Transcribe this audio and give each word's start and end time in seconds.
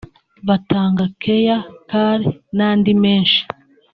batanga 0.47 1.03
keya 1.21 1.57
(Care) 1.89 2.27
n’andi 2.55 2.91
menshi 3.03 3.41